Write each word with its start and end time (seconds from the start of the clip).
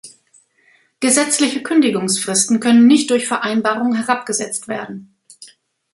Gesetzliche 0.99 1.61
Kündigungsfristen 1.61 2.59
können 2.59 2.87
nicht 2.87 3.11
durch 3.11 3.27
Vereinbarung 3.27 3.93
herabgesetzt 3.93 4.67
werden. 4.67 5.15